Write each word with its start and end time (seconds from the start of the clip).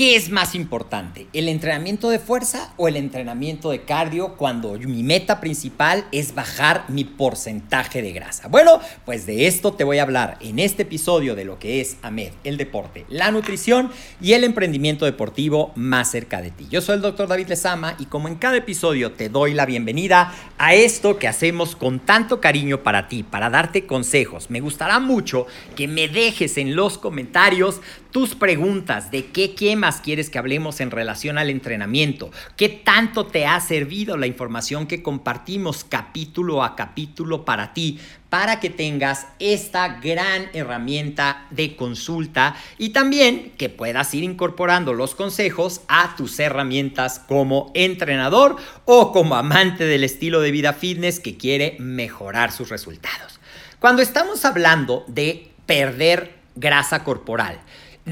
qué 0.00 0.16
es 0.16 0.30
más 0.30 0.54
importante, 0.54 1.26
el 1.34 1.46
entrenamiento 1.46 2.08
de 2.08 2.18
fuerza 2.18 2.72
o 2.78 2.88
el 2.88 2.96
entrenamiento 2.96 3.70
de 3.70 3.82
cardio 3.82 4.34
cuando 4.38 4.78
mi 4.78 5.02
meta 5.02 5.42
principal 5.42 6.06
es 6.10 6.34
bajar 6.34 6.86
mi 6.88 7.04
porcentaje 7.04 8.00
de 8.00 8.12
grasa? 8.12 8.48
Bueno, 8.48 8.80
pues 9.04 9.26
de 9.26 9.46
esto 9.46 9.74
te 9.74 9.84
voy 9.84 9.98
a 9.98 10.04
hablar 10.04 10.38
en 10.40 10.58
este 10.58 10.84
episodio 10.84 11.34
de 11.34 11.44
lo 11.44 11.58
que 11.58 11.82
es 11.82 11.98
AMED, 12.00 12.32
el 12.44 12.56
deporte, 12.56 13.04
la 13.10 13.30
nutrición 13.30 13.90
y 14.22 14.32
el 14.32 14.44
emprendimiento 14.44 15.04
deportivo 15.04 15.70
más 15.74 16.10
cerca 16.10 16.40
de 16.40 16.50
ti. 16.50 16.66
Yo 16.70 16.80
soy 16.80 16.94
el 16.94 17.02
doctor 17.02 17.28
David 17.28 17.48
Lezama 17.48 17.96
y 17.98 18.06
como 18.06 18.28
en 18.28 18.36
cada 18.36 18.56
episodio 18.56 19.12
te 19.12 19.28
doy 19.28 19.52
la 19.52 19.66
bienvenida 19.66 20.34
a 20.56 20.72
esto 20.72 21.18
que 21.18 21.28
hacemos 21.28 21.76
con 21.76 22.00
tanto 22.00 22.40
cariño 22.40 22.82
para 22.82 23.06
ti, 23.06 23.22
para 23.22 23.50
darte 23.50 23.84
consejos. 23.84 24.48
Me 24.48 24.60
gustará 24.60 24.98
mucho 24.98 25.46
que 25.76 25.88
me 25.88 26.08
dejes 26.08 26.56
en 26.56 26.74
los 26.74 26.96
comentarios 26.96 27.82
tus 28.10 28.34
preguntas 28.34 29.10
de 29.10 29.26
qué, 29.26 29.54
qué 29.54 29.70
quieres 29.96 30.30
que 30.30 30.38
hablemos 30.38 30.80
en 30.80 30.90
relación 30.90 31.38
al 31.38 31.50
entrenamiento, 31.50 32.30
qué 32.56 32.68
tanto 32.68 33.26
te 33.26 33.46
ha 33.46 33.58
servido 33.60 34.16
la 34.16 34.26
información 34.26 34.86
que 34.86 35.02
compartimos 35.02 35.84
capítulo 35.84 36.62
a 36.62 36.76
capítulo 36.76 37.44
para 37.44 37.74
ti, 37.74 37.98
para 38.28 38.60
que 38.60 38.70
tengas 38.70 39.26
esta 39.40 39.98
gran 40.00 40.48
herramienta 40.52 41.46
de 41.50 41.74
consulta 41.74 42.54
y 42.78 42.90
también 42.90 43.52
que 43.58 43.68
puedas 43.68 44.14
ir 44.14 44.22
incorporando 44.22 44.94
los 44.94 45.14
consejos 45.14 45.82
a 45.88 46.14
tus 46.16 46.38
herramientas 46.38 47.18
como 47.18 47.72
entrenador 47.74 48.56
o 48.84 49.12
como 49.12 49.34
amante 49.34 49.84
del 49.84 50.04
estilo 50.04 50.40
de 50.40 50.52
vida 50.52 50.72
fitness 50.72 51.18
que 51.18 51.36
quiere 51.36 51.76
mejorar 51.80 52.52
sus 52.52 52.68
resultados. 52.68 53.40
Cuando 53.80 54.02
estamos 54.02 54.44
hablando 54.44 55.04
de 55.08 55.50
perder 55.66 56.34
grasa 56.54 57.02
corporal, 57.02 57.60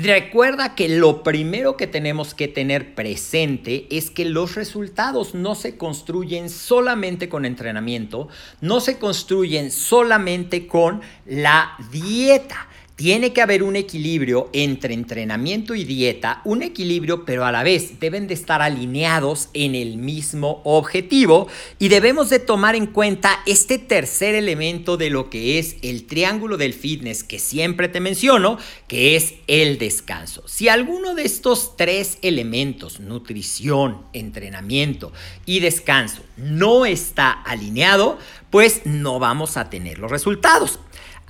Recuerda 0.00 0.76
que 0.76 0.88
lo 0.88 1.24
primero 1.24 1.76
que 1.76 1.88
tenemos 1.88 2.32
que 2.32 2.46
tener 2.46 2.94
presente 2.94 3.88
es 3.90 4.12
que 4.12 4.24
los 4.26 4.54
resultados 4.54 5.34
no 5.34 5.56
se 5.56 5.76
construyen 5.76 6.50
solamente 6.50 7.28
con 7.28 7.44
entrenamiento, 7.44 8.28
no 8.60 8.78
se 8.78 8.98
construyen 8.98 9.72
solamente 9.72 10.68
con 10.68 11.00
la 11.26 11.76
dieta. 11.90 12.68
Tiene 12.98 13.32
que 13.32 13.42
haber 13.42 13.62
un 13.62 13.76
equilibrio 13.76 14.50
entre 14.52 14.92
entrenamiento 14.92 15.76
y 15.76 15.84
dieta, 15.84 16.42
un 16.44 16.64
equilibrio 16.64 17.24
pero 17.24 17.44
a 17.44 17.52
la 17.52 17.62
vez 17.62 18.00
deben 18.00 18.26
de 18.26 18.34
estar 18.34 18.60
alineados 18.60 19.50
en 19.54 19.76
el 19.76 19.98
mismo 19.98 20.60
objetivo 20.64 21.46
y 21.78 21.90
debemos 21.90 22.28
de 22.28 22.40
tomar 22.40 22.74
en 22.74 22.86
cuenta 22.86 23.38
este 23.46 23.78
tercer 23.78 24.34
elemento 24.34 24.96
de 24.96 25.10
lo 25.10 25.30
que 25.30 25.60
es 25.60 25.76
el 25.82 26.06
triángulo 26.06 26.56
del 26.56 26.74
fitness 26.74 27.22
que 27.22 27.38
siempre 27.38 27.88
te 27.88 28.00
menciono, 28.00 28.58
que 28.88 29.14
es 29.14 29.34
el 29.46 29.78
descanso. 29.78 30.42
Si 30.48 30.68
alguno 30.68 31.14
de 31.14 31.22
estos 31.22 31.76
tres 31.76 32.18
elementos, 32.22 32.98
nutrición, 32.98 34.06
entrenamiento 34.12 35.12
y 35.46 35.60
descanso, 35.60 36.22
no 36.36 36.84
está 36.84 37.30
alineado, 37.30 38.18
pues 38.50 38.80
no 38.86 39.20
vamos 39.20 39.56
a 39.56 39.70
tener 39.70 40.00
los 40.00 40.10
resultados. 40.10 40.80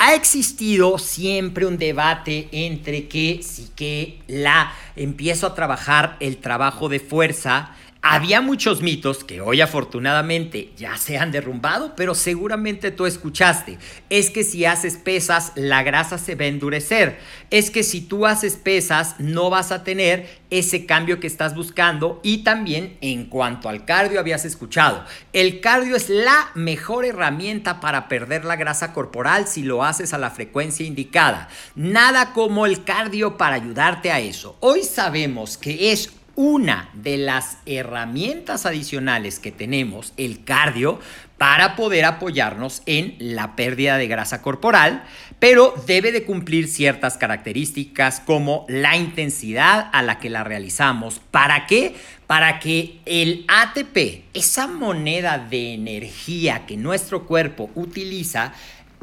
Ha 0.01 0.15
existido 0.15 0.97
siempre 0.99 1.67
un 1.67 1.77
debate 1.77 2.49
entre 2.53 3.09
que 3.09 3.41
si 3.43 3.69
que 3.75 4.21
la 4.29 4.73
empiezo 4.95 5.47
a 5.47 5.55
trabajar 5.55 6.17
el 6.21 6.37
trabajo 6.37 6.89
de 6.89 7.01
fuerza 7.01 7.75
había 8.01 8.41
muchos 8.41 8.81
mitos 8.81 9.25
que 9.25 9.41
hoy 9.41 9.61
afortunadamente 9.61 10.73
ya 10.77 10.97
se 10.97 11.19
han 11.19 11.33
derrumbado, 11.33 11.95
pero 11.97 12.15
seguramente 12.15 12.93
tú 12.93 13.07
escuchaste. 13.07 13.79
Es 14.09 14.31
que 14.31 14.45
si 14.45 14.65
haces 14.65 14.97
pesas, 14.97 15.53
la 15.57 15.83
grasa 15.83 16.17
se 16.17 16.37
va 16.37 16.45
a 16.45 16.49
endurecer. 16.49 17.19
Es 17.51 17.71
que 17.71 17.83
si 17.83 18.01
tú 18.01 18.25
haces 18.25 18.57
pesas, 18.57 19.17
no 19.19 19.51
vas 19.51 19.73
a 19.73 19.83
tener 19.83 20.29
ese 20.51 20.87
cambio 20.87 21.19
que 21.19 21.27
estás 21.27 21.57
buscando. 21.57 22.21
Y 22.23 22.45
también 22.45 22.97
en 23.01 23.27
cuanto 23.27 23.69
al 23.69 23.85
cardio, 23.85 24.21
habías 24.21 24.45
escuchado. 24.45 25.05
El 25.33 25.61
cardio 25.61 25.97
es 25.97 26.09
la 26.09 26.51
mejor 26.55 27.05
herramienta 27.05 27.81
para 27.81 28.09
perder 28.09 28.45
la 28.45 28.57
grasa 28.57 28.93
corporal 28.93 29.49
si 29.49 29.65
lo 29.65 29.85
haces 29.85 30.15
a 30.15 30.19
la 30.19 30.31
frecuencia 30.31 30.87
indicada. 30.87 31.49
Nada 31.75 32.33
como 32.33 32.65
el 32.65 32.85
cardio 32.85 33.37
para 33.37 33.57
ayudarte 33.57 34.13
a 34.13 34.21
eso. 34.21 34.57
Hoy 34.61 34.85
sabemos 34.85 35.59
que 35.59 35.91
es 35.91 36.13
una 36.39 36.89
de 36.93 37.19
las 37.19 37.59
herramientas 37.67 38.65
adicionales 38.65 39.41
que 39.41 39.51
tenemos, 39.51 40.15
el 40.17 40.45
cardio, 40.45 41.01
para 41.37 41.75
poder 41.75 42.05
apoyarnos 42.05 42.83
en 42.87 43.17
la 43.19 43.57
pérdida 43.57 43.99
de 43.99 44.07
grasa 44.07 44.41
corporal, 44.41 45.03
pero 45.41 45.75
debe 45.89 46.13
de 46.13 46.23
cumplir 46.23 46.69
ciertas 46.69 47.17
características 47.17 48.21
como 48.21 48.67
la 48.69 48.97
intensidad 48.97 49.91
a 49.93 50.01
la 50.03 50.21
que 50.21 50.31
la 50.31 50.45
realizamos. 50.45 51.21
¿Para 51.33 51.67
qué? 51.67 51.97
Para 52.29 52.61
que 52.61 53.01
el 53.05 53.45
ATP, 53.49 54.23
esa 54.33 54.69
moneda 54.69 55.39
de 55.39 55.75
energía 55.75 56.67
que 56.67 56.77
nuestro 56.77 57.27
cuerpo 57.27 57.69
utiliza, 57.75 58.53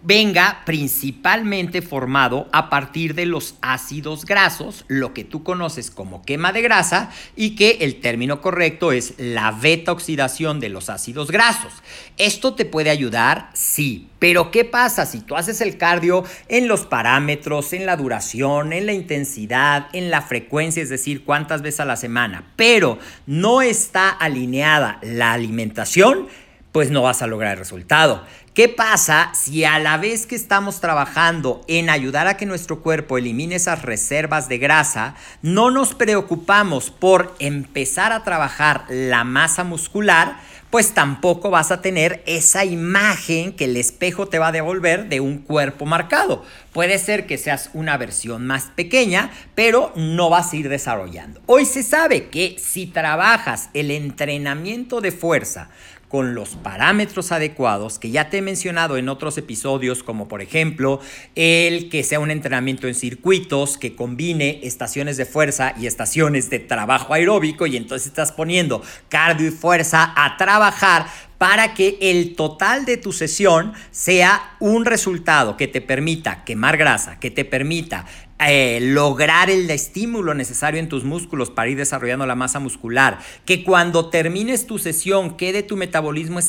venga 0.05 0.61
principalmente 0.65 1.81
formado 1.81 2.47
a 2.51 2.69
partir 2.69 3.15
de 3.15 3.25
los 3.25 3.55
ácidos 3.61 4.25
grasos, 4.25 4.85
lo 4.87 5.13
que 5.13 5.23
tú 5.23 5.43
conoces 5.43 5.89
como 5.89 6.21
quema 6.23 6.51
de 6.51 6.61
grasa, 6.61 7.09
y 7.35 7.55
que 7.55 7.79
el 7.81 7.99
término 7.99 8.39
correcto 8.39 8.91
es 8.91 9.15
la 9.17 9.51
beta 9.51 9.91
oxidación 9.91 10.59
de 10.59 10.69
los 10.69 10.89
ácidos 10.89 11.31
grasos. 11.31 11.73
¿Esto 12.17 12.53
te 12.53 12.65
puede 12.65 12.91
ayudar? 12.91 13.49
Sí. 13.53 14.07
Pero 14.19 14.51
¿qué 14.51 14.63
pasa 14.63 15.05
si 15.05 15.21
tú 15.21 15.35
haces 15.35 15.59
el 15.61 15.77
cardio 15.77 16.23
en 16.47 16.67
los 16.67 16.85
parámetros, 16.85 17.73
en 17.73 17.85
la 17.85 17.97
duración, 17.97 18.73
en 18.73 18.85
la 18.85 18.93
intensidad, 18.93 19.87
en 19.93 20.09
la 20.09 20.21
frecuencia, 20.21 20.81
es 20.81 20.89
decir, 20.89 21.23
cuántas 21.23 21.61
veces 21.61 21.81
a 21.81 21.85
la 21.85 21.95
semana, 21.95 22.51
pero 22.55 22.97
no 23.25 23.61
está 23.61 24.09
alineada 24.09 24.99
la 25.01 25.33
alimentación? 25.33 26.27
Pues 26.75 26.91
no 26.91 27.03
vas 27.03 27.21
a 27.21 27.27
lograr 27.27 27.53
el 27.53 27.59
resultado. 27.59 28.25
¿Qué 28.53 28.67
pasa 28.67 29.31
si 29.33 29.63
a 29.63 29.79
la 29.79 29.95
vez 29.95 30.25
que 30.25 30.35
estamos 30.35 30.81
trabajando 30.81 31.61
en 31.69 31.89
ayudar 31.89 32.27
a 32.27 32.35
que 32.35 32.45
nuestro 32.45 32.81
cuerpo 32.81 33.17
elimine 33.17 33.55
esas 33.55 33.83
reservas 33.83 34.49
de 34.49 34.57
grasa, 34.57 35.15
no 35.41 35.71
nos 35.71 35.93
preocupamos 35.93 36.91
por 36.91 37.33
empezar 37.39 38.11
a 38.11 38.25
trabajar 38.25 38.83
la 38.89 39.23
masa 39.23 39.63
muscular? 39.63 40.35
pues 40.75 40.93
tampoco 40.93 41.51
vas 41.51 41.71
a 41.71 41.81
tener 41.81 42.21
esa 42.25 42.65
imagen 42.65 43.53
que 43.53 43.63
el 43.63 43.77
espejo 43.77 44.27
te 44.27 44.39
va 44.39 44.47
a 44.47 44.51
devolver 44.51 45.07
de 45.07 45.21
un 45.21 45.37
cuerpo 45.37 45.85
marcado. 45.85 46.43
Puede 46.75 46.97
ser 46.99 47.25
que 47.25 47.37
seas 47.37 47.69
una 47.73 47.95
versión 47.95 48.45
más 48.45 48.65
pequeña, 48.65 49.31
pero 49.55 49.93
no 49.95 50.29
vas 50.29 50.51
a 50.51 50.57
ir 50.57 50.67
desarrollando. 50.67 51.39
Hoy 51.45 51.63
se 51.63 51.83
sabe 51.83 52.27
que 52.27 52.57
si 52.59 52.85
trabajas 52.85 53.69
el 53.73 53.91
entrenamiento 53.91 54.99
de 54.99 55.13
fuerza, 55.13 55.69
con 56.15 56.35
los 56.35 56.49
parámetros 56.55 57.31
adecuados 57.31 57.99
que 57.99 58.11
ya 58.11 58.29
te 58.29 58.37
he 58.37 58.41
mencionado 58.41 58.97
en 58.97 59.09
otros 59.09 59.37
episodios, 59.37 60.03
como 60.03 60.27
por 60.27 60.41
ejemplo 60.41 61.01
el 61.35 61.89
que 61.89 62.03
sea 62.03 62.19
un 62.19 62.31
entrenamiento 62.31 62.87
en 62.87 62.95
circuitos 62.95 63.77
que 63.77 63.95
combine 63.95 64.59
estaciones 64.63 65.17
de 65.17 65.25
fuerza 65.25 65.73
y 65.77 65.87
estaciones 65.87 66.49
de 66.49 66.59
trabajo 66.59 67.13
aeróbico 67.13 67.65
y 67.67 67.75
entonces 67.75 68.07
estás 68.07 68.31
poniendo 68.31 68.81
cardio 69.09 69.47
y 69.47 69.51
fuerza 69.51 70.13
a 70.15 70.37
trabajar 70.37 71.07
para 71.37 71.73
que 71.73 71.97
el 72.01 72.35
total 72.35 72.85
de 72.85 72.97
tu 72.97 73.11
sesión 73.11 73.73
sea 73.91 74.55
un 74.59 74.85
resultado 74.85 75.57
que 75.57 75.67
te 75.67 75.81
permita 75.81 76.43
quemar 76.43 76.77
grasa, 76.77 77.19
que 77.19 77.31
te 77.31 77.45
permita 77.45 78.05
eh, 78.37 78.79
lograr 78.81 79.49
el 79.49 79.69
estímulo 79.71 80.33
necesario 80.33 80.81
en 80.81 80.89
tus 80.89 81.05
músculos 81.05 81.49
para 81.51 81.69
ir 81.69 81.77
desarrollando 81.77 82.25
la 82.25 82.35
masa 82.35 82.59
muscular, 82.59 83.19
que 83.45 83.63
cuando 83.63 84.09
termines 84.09 84.67
tu 84.67 84.77
sesión 84.77 85.37
quede 85.37 85.63
tu 85.63 85.77
metabolismo 85.77 86.39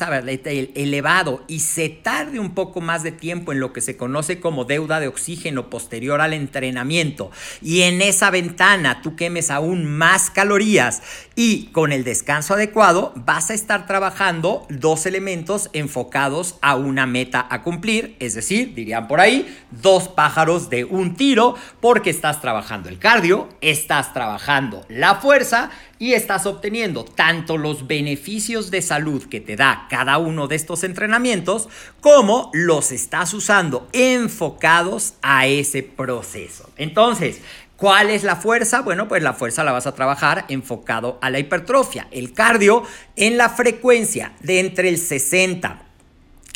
elevado 0.75 1.45
y 1.47 1.61
se 1.61 1.89
tarde 1.89 2.41
un 2.41 2.55
poco 2.55 2.81
más 2.81 3.05
de 3.05 3.13
tiempo 3.13 3.53
en 3.53 3.61
lo 3.61 3.73
que 3.73 3.81
se 3.81 3.97
conoce 3.97 4.41
como 4.41 4.65
deuda 4.65 4.99
de 4.99 5.07
oxígeno 5.07 5.71
posterior 5.71 6.21
al 6.21 6.33
entrenamiento. 6.33 7.31
Y 7.63 7.83
en 7.83 8.03
esa 8.03 8.31
ventana 8.31 9.01
tú 9.01 9.15
quemes 9.15 9.53
aún 9.53 9.87
más 9.87 10.29
calorías 10.29 11.03
y 11.37 11.67
con 11.67 11.93
el 11.93 12.03
descanso 12.03 12.55
adecuado 12.55 13.13
vas 13.15 13.51
a 13.51 13.55
estar 13.55 13.87
trabajando 13.87 14.67
dos 14.69 15.07
elementos 15.07 15.71
enfocados 15.73 16.57
a 16.63 16.75
una 16.75 17.07
meta 17.07 17.47
a 17.49 17.63
cumplir, 17.63 18.17
es 18.19 18.35
decir, 18.35 18.75
dirían 18.75 19.07
por 19.07 19.21
ahí, 19.21 19.47
dos 19.71 20.09
pájaros 20.09 20.69
de 20.69 20.85
un 20.85 21.15
tiro 21.15 21.55
porque 21.87 22.11
estás 22.11 22.41
trabajando 22.41 22.89
el 22.89 22.99
cardio, 22.99 23.49
estás 23.61 24.13
trabajando 24.13 24.85
la 24.89 25.15
fuerza 25.15 25.71
y 26.01 26.15
estás 26.15 26.45
obteniendo 26.45 27.05
tanto 27.05 27.59
los 27.59 27.87
beneficios 27.87 28.73
de 28.73 28.83
salud 28.83 29.23
que 29.29 29.41
te 29.41 29.55
da 29.55 29.87
cada 29.89 30.19
uno 30.19 30.49
de 30.49 30.57
estos 30.57 30.83
entrenamientos 30.83 31.69
como 32.01 32.51
los 32.53 32.91
estás 32.91 33.33
usando 33.35 33.87
enfocados 33.93 35.15
a 35.23 35.47
ese 35.47 35.85
proceso. 35.85 36.69
Entonces, 36.77 37.41
¿Cuál 37.77 38.09
es 38.09 38.25
la 38.25 38.37
fuerza? 38.37 38.81
Bueno, 38.81 39.07
pues 39.07 39.23
la 39.23 39.35
fuerza 39.35 39.63
la 39.63 39.71
vas 39.71 39.87
a 39.87 39.95
trabajar 39.95 40.47
enfocado 40.49 41.19
a 41.21 41.29
la 41.29 41.39
hipertrofia. 41.39 42.09
El 42.11 42.33
cardio 42.33 42.85
en 43.17 43.37
la 43.37 43.51
frecuencia 43.51 44.33
de 44.41 44.61
entre 44.61 44.89
el 44.89 44.97
60 44.97 45.86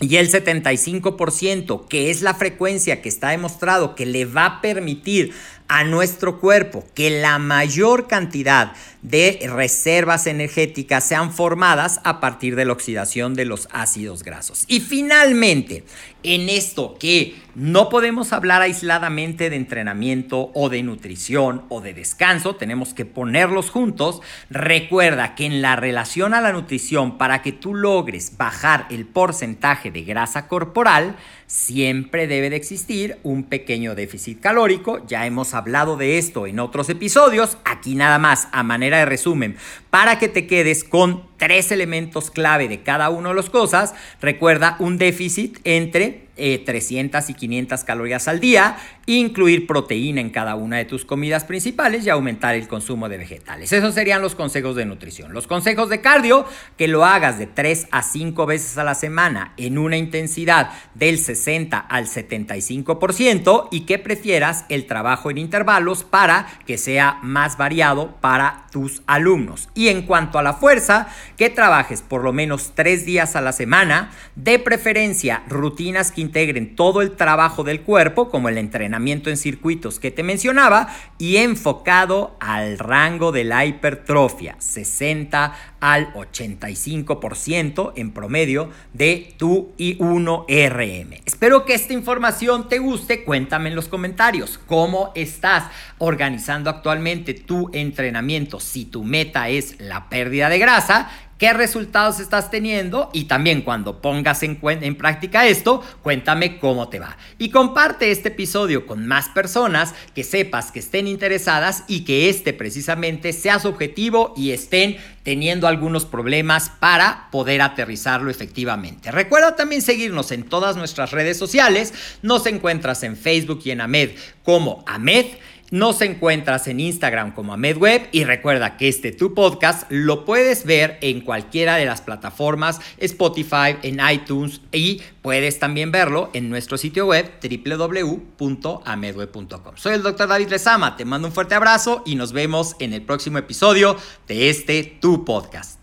y 0.00 0.16
el 0.16 0.30
75%, 0.30 1.86
que 1.86 2.10
es 2.10 2.22
la 2.22 2.34
frecuencia 2.34 3.02
que 3.02 3.08
está 3.08 3.30
demostrado 3.30 3.94
que 3.94 4.06
le 4.06 4.24
va 4.24 4.46
a 4.46 4.60
permitir 4.62 5.34
a 5.68 5.84
nuestro 5.84 6.40
cuerpo 6.40 6.84
que 6.94 7.20
la 7.20 7.38
mayor 7.38 8.08
cantidad 8.08 8.72
de 9.02 9.40
reservas 9.50 10.26
energéticas 10.26 11.04
sean 11.04 11.32
formadas 11.32 12.00
a 12.04 12.20
partir 12.20 12.54
de 12.56 12.64
la 12.64 12.72
oxidación 12.72 13.34
de 13.34 13.46
los 13.46 13.68
ácidos 13.72 14.22
grasos. 14.22 14.64
Y 14.68 14.80
finalmente, 14.80 15.84
en 16.22 16.50
esto 16.50 16.96
que 17.00 17.36
no 17.54 17.88
podemos 17.88 18.32
hablar 18.32 18.62
aisladamente 18.62 19.48
de 19.48 19.56
entrenamiento 19.56 20.50
o 20.54 20.68
de 20.68 20.82
nutrición 20.82 21.64
o 21.68 21.80
de 21.80 21.94
descanso, 21.94 22.56
tenemos 22.56 22.92
que 22.92 23.06
ponerlos 23.06 23.70
juntos. 23.70 24.20
Recuerda 24.50 25.34
que 25.34 25.46
en 25.46 25.62
la 25.62 25.76
relación 25.76 26.34
a 26.34 26.40
la 26.40 26.52
nutrición, 26.52 27.16
para 27.16 27.42
que 27.42 27.52
tú 27.52 27.74
logres 27.74 28.36
bajar 28.36 28.86
el 28.90 29.06
porcentaje 29.06 29.90
de 29.90 30.02
grasa 30.02 30.46
corporal, 30.46 31.16
siempre 31.50 32.28
debe 32.28 32.48
de 32.48 32.54
existir 32.54 33.18
un 33.24 33.42
pequeño 33.42 33.96
déficit 33.96 34.38
calórico. 34.40 35.04
Ya 35.08 35.26
hemos 35.26 35.52
hablado 35.52 35.96
de 35.96 36.16
esto 36.16 36.46
en 36.46 36.60
otros 36.60 36.88
episodios. 36.88 37.58
Aquí 37.64 37.96
nada 37.96 38.20
más, 38.20 38.46
a 38.52 38.62
manera 38.62 38.98
de 38.98 39.04
resumen, 39.04 39.56
para 39.90 40.20
que 40.20 40.28
te 40.28 40.46
quedes 40.46 40.84
con 40.84 41.24
tres 41.38 41.72
elementos 41.72 42.30
clave 42.30 42.68
de 42.68 42.84
cada 42.84 43.10
una 43.10 43.30
de 43.30 43.34
las 43.34 43.50
cosas. 43.50 43.94
Recuerda 44.20 44.76
un 44.78 44.96
déficit 44.96 45.58
entre 45.64 46.28
300 46.64 47.28
eh, 47.28 47.32
y 47.32 47.34
500 47.34 47.84
calorías 47.84 48.28
al 48.28 48.40
día, 48.40 48.76
incluir 49.06 49.66
proteína 49.66 50.20
en 50.20 50.30
cada 50.30 50.54
una 50.54 50.76
de 50.78 50.84
tus 50.84 51.04
comidas 51.04 51.44
principales 51.44 52.06
y 52.06 52.10
aumentar 52.10 52.54
el 52.54 52.68
consumo 52.68 53.08
de 53.08 53.18
vegetales. 53.18 53.72
Esos 53.72 53.94
serían 53.94 54.22
los 54.22 54.34
consejos 54.34 54.76
de 54.76 54.84
nutrición. 54.84 55.32
Los 55.32 55.46
consejos 55.46 55.88
de 55.88 56.00
cardio, 56.00 56.46
que 56.76 56.88
lo 56.88 57.04
hagas 57.04 57.38
de 57.38 57.46
3 57.46 57.88
a 57.90 58.02
5 58.02 58.46
veces 58.46 58.78
a 58.78 58.84
la 58.84 58.94
semana 58.94 59.52
en 59.56 59.78
una 59.78 59.96
intensidad 59.96 60.70
del 60.94 61.18
60 61.18 61.78
al 61.78 62.06
75% 62.06 63.68
y 63.70 63.80
que 63.80 63.98
prefieras 63.98 64.64
el 64.68 64.86
trabajo 64.86 65.30
en 65.30 65.38
intervalos 65.38 66.04
para 66.04 66.46
que 66.66 66.78
sea 66.78 67.18
más 67.22 67.56
variado 67.56 68.16
para 68.20 68.66
tus 68.70 69.02
alumnos. 69.06 69.68
Y 69.74 69.88
en 69.88 70.02
cuanto 70.02 70.38
a 70.38 70.42
la 70.42 70.54
fuerza, 70.54 71.08
que 71.36 71.50
trabajes 71.50 72.02
por 72.02 72.22
lo 72.22 72.32
menos 72.32 72.72
3 72.74 73.04
días 73.04 73.36
a 73.36 73.40
la 73.40 73.52
semana, 73.52 74.10
de 74.36 74.58
preferencia 74.58 75.42
rutinas 75.48 76.12
que 76.12 76.20
integren 76.30 76.76
todo 76.76 77.02
el 77.02 77.16
trabajo 77.16 77.64
del 77.64 77.80
cuerpo, 77.80 78.30
como 78.30 78.48
el 78.48 78.56
entrenamiento 78.56 79.30
en 79.30 79.36
circuitos 79.36 79.98
que 79.98 80.12
te 80.12 80.22
mencionaba, 80.22 80.88
y 81.18 81.38
enfocado 81.38 82.36
al 82.38 82.78
rango 82.78 83.32
de 83.32 83.42
la 83.42 83.66
hipertrofia, 83.66 84.54
60 84.60 85.69
al 85.80 86.12
85% 86.14 87.92
en 87.96 88.12
promedio 88.12 88.70
de 88.92 89.34
tu 89.36 89.72
I1RM. 89.78 91.22
Espero 91.24 91.64
que 91.64 91.74
esta 91.74 91.92
información 91.92 92.68
te 92.68 92.78
guste, 92.78 93.24
cuéntame 93.24 93.70
en 93.70 93.76
los 93.76 93.88
comentarios 93.88 94.58
cómo 94.66 95.12
estás 95.14 95.64
organizando 95.98 96.70
actualmente 96.70 97.34
tu 97.34 97.70
entrenamiento, 97.72 98.60
si 98.60 98.84
tu 98.84 99.04
meta 99.04 99.48
es 99.48 99.80
la 99.80 100.08
pérdida 100.08 100.48
de 100.48 100.58
grasa 100.58 101.10
qué 101.40 101.54
resultados 101.54 102.20
estás 102.20 102.50
teniendo 102.50 103.08
y 103.14 103.24
también 103.24 103.62
cuando 103.62 104.02
pongas 104.02 104.42
en, 104.42 104.60
en, 104.62 104.94
práctica 104.94 105.46
esto, 105.46 105.82
cuéntame 106.02 106.58
cómo 106.58 106.90
te 106.90 106.98
va. 107.00 107.16
Y 107.38 107.48
comparte 107.48 108.10
este 108.10 108.28
episodio 108.28 108.86
con 108.86 109.06
más 109.06 109.30
personas 109.30 109.94
que 110.14 110.22
sepas 110.22 110.70
que 110.70 110.80
estén 110.80 111.08
interesadas 111.08 111.84
y 111.88 112.04
que 112.04 112.28
este 112.28 112.52
precisamente 112.52 113.32
sea 113.32 113.58
su 113.58 113.68
objetivo 113.68 114.34
y 114.36 114.50
estén 114.50 114.98
teniendo 115.22 115.66
algunos 115.70 116.04
problemas 116.04 116.70
para 116.78 117.28
poder 117.30 117.62
aterrizarlo 117.62 118.30
efectivamente. 118.30 119.10
Recuerda 119.10 119.56
también 119.56 119.82
seguirnos 119.82 120.30
en 120.30 120.42
todas 120.42 120.76
nuestras 120.76 121.12
redes 121.12 121.38
sociales. 121.38 121.94
Nos 122.22 122.46
encuentras 122.46 123.02
en 123.02 123.16
Facebook 123.16 123.62
y 123.64 123.70
en 123.70 123.80
AMED 123.80 124.10
como 124.44 124.84
AMED. 124.86 125.26
Nos 125.70 126.02
encuentras 126.02 126.66
en 126.66 126.80
Instagram 126.80 127.32
como 127.32 127.52
AmedWeb 127.52 128.08
y 128.10 128.24
recuerda 128.24 128.76
que 128.76 128.88
este 128.88 129.12
tu 129.12 129.34
podcast 129.34 129.84
lo 129.88 130.24
puedes 130.24 130.64
ver 130.64 130.98
en 131.00 131.20
cualquiera 131.20 131.76
de 131.76 131.84
las 131.84 132.00
plataformas 132.00 132.80
Spotify, 132.98 133.76
en 133.84 134.00
iTunes 134.10 134.60
y 134.72 135.00
puedes 135.22 135.60
también 135.60 135.92
verlo 135.92 136.28
en 136.32 136.50
nuestro 136.50 136.76
sitio 136.76 137.06
web 137.06 137.30
www.amedweb.com. 137.40 139.76
Soy 139.76 139.94
el 139.94 140.02
Dr. 140.02 140.26
David 140.26 140.48
Lezama, 140.48 140.96
te 140.96 141.04
mando 141.04 141.28
un 141.28 141.34
fuerte 141.34 141.54
abrazo 141.54 142.02
y 142.04 142.16
nos 142.16 142.32
vemos 142.32 142.74
en 142.80 142.92
el 142.92 143.02
próximo 143.02 143.38
episodio 143.38 143.96
de 144.26 144.50
este 144.50 144.82
tu 144.82 145.24
podcast. 145.24 145.79